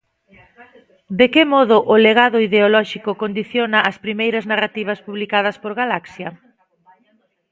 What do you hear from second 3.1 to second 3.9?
condiciona